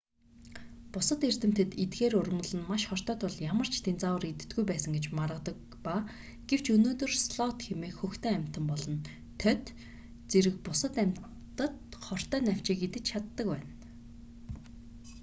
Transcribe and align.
бусад 0.93 1.21
эрдэмтэд 1.29 1.71
эдгээр 1.83 2.13
ургамал 2.19 2.51
нь 2.57 2.67
маш 2.69 2.83
хортой 2.87 3.17
тул 3.21 3.35
ямар 3.51 3.67
ч 3.73 3.75
динозавр 3.85 4.23
иддэггүй 4.31 4.63
байсан 4.67 4.91
гэж 4.95 5.05
маргадаг 5.19 5.57
ба 5.85 5.95
гэвч 6.49 6.65
өнөөдөр 6.75 7.11
слот 7.27 7.57
хэмээх 7.67 7.95
хөхтөн 7.99 8.35
амьтан 8.37 8.65
болон 8.71 8.95
тоть 9.41 9.69
динозаврын 9.71 9.71
үр 9.71 9.71
хойч 9.71 10.27
зэрэг 10.31 10.55
бусад 10.67 10.93
амьтад 11.03 11.73
нь 11.79 11.99
хортой 12.07 12.41
навчийг 12.43 12.79
идэж 12.87 13.03
чаддаг 13.11 13.47
байна 13.51 13.69